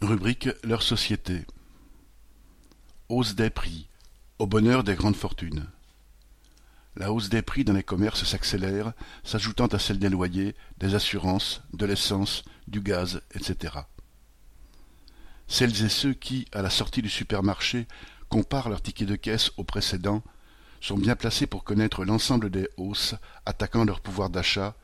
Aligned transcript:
Rubrique 0.00 0.48
Leur 0.62 0.84
société. 0.84 1.44
Hausse 3.08 3.34
des 3.34 3.50
prix. 3.50 3.88
Au 4.38 4.46
bonheur 4.46 4.84
des 4.84 4.94
grandes 4.94 5.16
fortunes. 5.16 5.66
La 6.94 7.12
hausse 7.12 7.30
des 7.30 7.42
prix 7.42 7.64
dans 7.64 7.72
les 7.72 7.82
commerces 7.82 8.22
s'accélère, 8.22 8.92
s'ajoutant 9.24 9.66
à 9.66 9.80
celle 9.80 9.98
des 9.98 10.08
loyers, 10.08 10.54
des 10.78 10.94
assurances, 10.94 11.62
de 11.72 11.84
l'essence, 11.84 12.44
du 12.68 12.80
gaz, 12.80 13.22
etc. 13.34 13.74
Celles 15.48 15.84
et 15.84 15.88
ceux 15.88 16.14
qui, 16.14 16.46
à 16.52 16.62
la 16.62 16.70
sortie 16.70 17.02
du 17.02 17.10
supermarché, 17.10 17.88
comparent 18.28 18.68
leur 18.68 18.82
ticket 18.82 19.04
de 19.04 19.16
caisse 19.16 19.50
au 19.56 19.64
précédent, 19.64 20.22
sont 20.80 20.96
bien 20.96 21.16
placés 21.16 21.48
pour 21.48 21.64
connaître 21.64 22.04
l'ensemble 22.04 22.50
des 22.50 22.68
hausses 22.76 23.16
attaquant 23.46 23.84
leur 23.84 24.00
pouvoir 24.00 24.30
d'achat, 24.30 24.76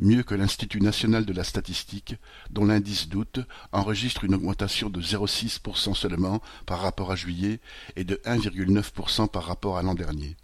mieux 0.00 0.22
que 0.22 0.34
l'Institut 0.34 0.80
national 0.80 1.24
de 1.24 1.32
la 1.32 1.44
statistique, 1.44 2.16
dont 2.50 2.64
l'indice 2.64 3.08
d'août 3.08 3.40
enregistre 3.72 4.24
une 4.24 4.34
augmentation 4.34 4.90
de 4.90 5.00
0,6% 5.00 5.94
seulement 5.94 6.40
par 6.66 6.80
rapport 6.80 7.12
à 7.12 7.16
juillet 7.16 7.60
et 7.96 8.04
de 8.04 8.20
1,9% 8.24 9.28
par 9.28 9.44
rapport 9.44 9.78
à 9.78 9.82
l'an 9.82 9.94
dernier. 9.94 10.36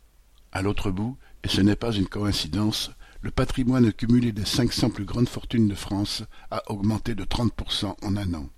À 0.53 0.63
l'autre 0.63 0.91
bout, 0.91 1.17
et 1.45 1.49
ce 1.49 1.61
n'est 1.61 1.77
pas 1.77 1.93
une 1.93 2.09
coïncidence, 2.09 2.91
le 3.23 3.31
patrimoine 3.31 3.93
cumulé 3.93 4.33
des 4.33 4.45
500 4.45 4.91
plus 4.91 5.05
grandes 5.05 5.29
fortunes 5.29 5.69
de 5.69 5.75
France 5.75 6.23
a 6.51 6.63
augmenté 6.71 7.15
de 7.15 7.25
30% 7.25 7.95
en 8.03 8.17
un 8.17 8.35
an. 8.35 8.49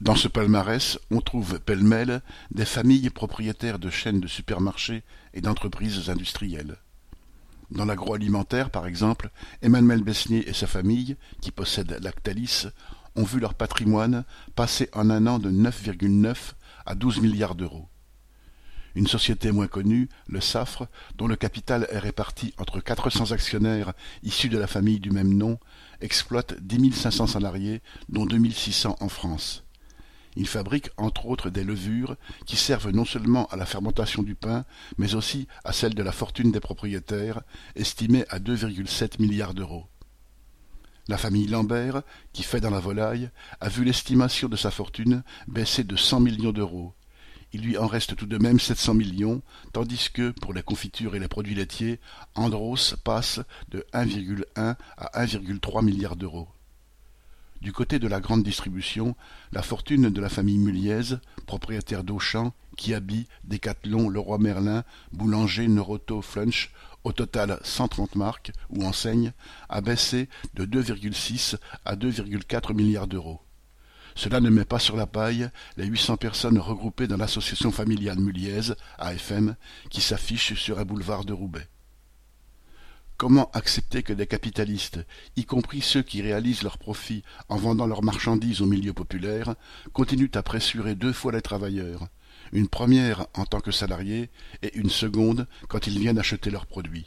Dans 0.00 0.16
ce 0.16 0.28
palmarès, 0.28 0.98
on 1.10 1.20
trouve 1.20 1.60
pêle-mêle 1.60 2.20
des 2.50 2.64
familles 2.64 3.10
propriétaires 3.10 3.78
de 3.78 3.90
chaînes 3.90 4.20
de 4.20 4.26
supermarchés 4.26 5.02
et 5.34 5.40
d'entreprises 5.40 6.10
industrielles. 6.10 6.78
Dans 7.74 7.84
l'agroalimentaire, 7.84 8.70
par 8.70 8.86
exemple, 8.86 9.30
Emmanuel 9.60 10.04
Besnier 10.04 10.48
et 10.48 10.52
sa 10.52 10.68
famille, 10.68 11.16
qui 11.40 11.50
possèdent 11.50 11.98
Lactalis, 12.00 12.68
ont 13.16 13.24
vu 13.24 13.40
leur 13.40 13.54
patrimoine 13.54 14.24
passer 14.54 14.88
en 14.92 15.10
un 15.10 15.26
an 15.26 15.40
de 15.40 15.50
9,9 15.50 16.52
à 16.86 16.94
12 16.94 17.20
milliards 17.20 17.56
d'euros. 17.56 17.88
Une 18.94 19.08
société 19.08 19.50
moins 19.50 19.66
connue, 19.66 20.08
le 20.28 20.40
SAFRE, 20.40 20.86
dont 21.16 21.26
le 21.26 21.34
capital 21.34 21.88
est 21.90 21.98
réparti 21.98 22.54
entre 22.58 22.78
400 22.78 23.32
actionnaires 23.32 23.92
issus 24.22 24.48
de 24.48 24.58
la 24.58 24.68
famille 24.68 25.00
du 25.00 25.10
même 25.10 25.34
nom, 25.34 25.58
exploite 26.00 26.54
10 26.60 26.92
500 26.92 27.26
salariés, 27.26 27.82
dont 28.08 28.24
2600 28.24 28.98
en 29.00 29.08
France. 29.08 29.63
Il 30.36 30.48
fabrique 30.48 30.90
entre 30.96 31.26
autres 31.26 31.50
des 31.50 31.64
levures 31.64 32.16
qui 32.44 32.56
servent 32.56 32.90
non 32.90 33.04
seulement 33.04 33.46
à 33.46 33.56
la 33.56 33.66
fermentation 33.66 34.22
du 34.22 34.34
pain, 34.34 34.64
mais 34.98 35.14
aussi 35.14 35.46
à 35.64 35.72
celle 35.72 35.94
de 35.94 36.02
la 36.02 36.12
fortune 36.12 36.50
des 36.50 36.60
propriétaires, 36.60 37.42
estimée 37.76 38.24
à 38.28 38.38
2,7 38.38 39.20
milliards 39.20 39.54
d'euros. 39.54 39.86
La 41.06 41.18
famille 41.18 41.46
Lambert, 41.46 42.02
qui 42.32 42.42
fait 42.42 42.60
dans 42.60 42.70
la 42.70 42.80
volaille, 42.80 43.30
a 43.60 43.68
vu 43.68 43.84
l'estimation 43.84 44.48
de 44.48 44.56
sa 44.56 44.70
fortune 44.70 45.22
baisser 45.46 45.84
de 45.84 45.96
100 45.96 46.20
millions 46.20 46.52
d'euros. 46.52 46.94
Il 47.52 47.60
lui 47.60 47.78
en 47.78 47.86
reste 47.86 48.16
tout 48.16 48.26
de 48.26 48.38
même 48.38 48.58
700 48.58 48.94
millions, 48.94 49.42
tandis 49.72 50.10
que, 50.12 50.30
pour 50.30 50.54
les 50.54 50.62
confitures 50.62 51.14
et 51.14 51.20
les 51.20 51.28
produits 51.28 51.54
laitiers, 51.54 52.00
Andros 52.34 52.96
passe 53.04 53.40
de 53.68 53.86
1,1 53.92 54.74
à 54.96 55.24
1,3 55.24 55.84
milliards 55.84 56.16
d'euros. 56.16 56.48
Du 57.64 57.72
côté 57.72 57.98
de 57.98 58.08
la 58.08 58.20
grande 58.20 58.42
distribution, 58.42 59.16
la 59.52 59.62
fortune 59.62 60.10
de 60.10 60.20
la 60.20 60.28
famille 60.28 60.58
Muliez, 60.58 61.16
propriétaire 61.46 62.04
d'Auchan, 62.04 62.52
Kiabi, 62.76 63.26
Decathlon, 63.44 64.10
Leroy 64.10 64.36
Merlin, 64.36 64.84
Boulanger, 65.12 65.66
Noroto, 65.66 66.20
Flunch, 66.20 66.70
au 67.04 67.12
total 67.12 67.58
130 67.64 68.16
marques 68.16 68.52
ou 68.68 68.84
enseignes, 68.84 69.32
a 69.70 69.80
baissé 69.80 70.28
de 70.52 70.66
2,6 70.66 71.56
à 71.86 71.96
2,4 71.96 72.74
milliards 72.74 73.06
d'euros. 73.06 73.40
Cela 74.14 74.40
ne 74.40 74.50
met 74.50 74.66
pas 74.66 74.78
sur 74.78 74.98
la 74.98 75.06
paille 75.06 75.48
les 75.78 75.86
800 75.86 76.18
personnes 76.18 76.58
regroupées 76.58 77.06
dans 77.06 77.16
l'association 77.16 77.70
familiale 77.70 78.18
Muliez, 78.18 78.74
AFM, 78.98 79.56
qui 79.88 80.02
s'affiche 80.02 80.52
sur 80.52 80.78
un 80.78 80.84
boulevard 80.84 81.24
de 81.24 81.32
Roubaix. 81.32 81.66
Comment 83.16 83.48
accepter 83.52 84.02
que 84.02 84.12
des 84.12 84.26
capitalistes, 84.26 84.98
y 85.36 85.44
compris 85.44 85.80
ceux 85.80 86.02
qui 86.02 86.20
réalisent 86.20 86.62
leurs 86.62 86.78
profits 86.78 87.22
en 87.48 87.56
vendant 87.56 87.86
leurs 87.86 88.02
marchandises 88.02 88.60
au 88.60 88.66
milieu 88.66 88.92
populaire, 88.92 89.54
continuent 89.92 90.32
à 90.34 90.42
pressurer 90.42 90.96
deux 90.96 91.12
fois 91.12 91.30
les 91.30 91.40
travailleurs, 91.40 92.08
une 92.52 92.68
première 92.68 93.26
en 93.34 93.46
tant 93.46 93.60
que 93.60 93.70
salariés 93.70 94.30
et 94.62 94.76
une 94.76 94.90
seconde 94.90 95.46
quand 95.68 95.86
ils 95.86 95.98
viennent 95.98 96.18
acheter 96.18 96.50
leurs 96.50 96.66
produits? 96.66 97.06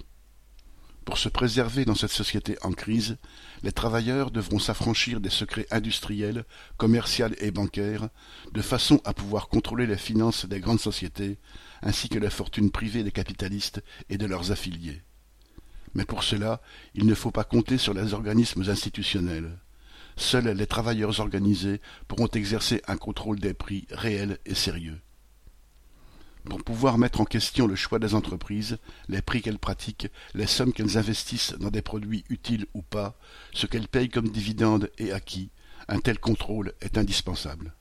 Pour 1.03 1.17
se 1.17 1.28
préserver 1.28 1.84
dans 1.84 1.96
cette 1.96 2.12
société 2.12 2.57
en 2.63 2.72
crise, 2.72 3.17
les 3.63 3.73
travailleurs 3.73 4.31
devront 4.31 4.59
s'affranchir 4.59 5.19
des 5.19 5.29
secrets 5.29 5.67
industriels, 5.72 6.46
commerciaux 6.78 7.28
et 7.40 7.51
bancaires, 7.51 8.09
de 8.53 8.62
façon 8.62 9.01
à 9.03 9.13
pouvoir 9.13 9.50
contrôler 9.50 9.88
les 9.88 9.97
finances 9.97 10.46
des 10.46 10.62
grandes 10.62 10.79
sociétés, 10.79 11.38
ainsi 11.81 12.07
que 12.07 12.19
les 12.19 12.29
fortunes 12.29 12.72
privées 12.72 13.03
des 13.03 13.12
capitalistes 13.12 13.84
et 14.09 14.17
de 14.17 14.25
leurs 14.25 14.51
affiliés. 14.51 15.01
Mais 15.97 16.06
pour 16.06 16.24
cela, 16.24 16.62
il 16.94 17.08
ne 17.08 17.16
faut 17.16 17.31
pas 17.31 17.44
compter 17.44 17.80
sur 17.80 17.96
les 17.96 18.13
organismes 18.13 18.69
institutionnels. 18.69 19.58
Seuls 20.16 20.47
les 20.47 20.68
travailleurs 20.68 21.19
organisés 21.19 21.81
pourront 22.08 22.28
exercer 22.28 22.84
un 22.88 22.97
contrôle 22.97 23.40
des 23.40 23.56
prix 23.56 23.88
réel 23.90 24.38
et 24.46 24.53
sérieux. 24.53 25.02
Pour 26.46 26.63
pouvoir 26.63 27.00
mettre 27.00 27.19
en 27.19 27.25
question 27.25 27.66
le 27.66 27.75
choix 27.75 27.97
des 27.97 28.13
entreprises, 28.13 28.78
les 29.09 29.24
prix 29.24 29.41
qu'elles 29.41 29.58
pratiquent, 29.58 30.09
les 30.35 30.46
sommes 30.46 30.72
qu'elles 30.72 31.00
investissent 31.00 31.56
dans 31.59 31.72
des 31.72 31.81
produits 31.81 32.24
utiles 32.29 32.68
ou 32.75 32.84
pas, 32.84 33.18
ce 33.52 33.66
qu'elles 33.66 33.88
payent 33.88 34.09
comme 34.09 34.29
dividendes 34.29 34.91
et 35.00 35.12
acquis, 35.12 35.50
un 35.88 36.00
tel 36.00 36.19
contrôle 36.19 36.74
est 36.79 37.00
indispensable. 37.00 37.74